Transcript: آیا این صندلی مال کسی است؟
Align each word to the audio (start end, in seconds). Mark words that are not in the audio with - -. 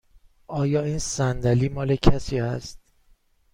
آیا 0.47 0.81
این 0.83 0.99
صندلی 0.99 1.69
مال 1.69 1.95
کسی 1.95 2.39
است؟ 2.39 2.79